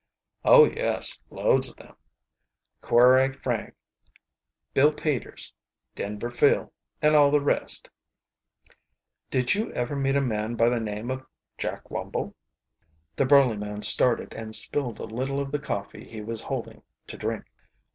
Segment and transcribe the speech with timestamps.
[0.43, 1.95] "Oh, yes, loads of them,
[2.81, 3.75] Quray Frank,
[4.73, 5.53] Bill Peters,
[5.95, 7.87] Denver Phil, and all the rest."
[9.29, 12.33] "Did you ever meet a man by the name of Jack Wumble?"
[13.15, 17.15] The burly man started and spilled a little of the coffee he was holding to
[17.15, 17.45] drink.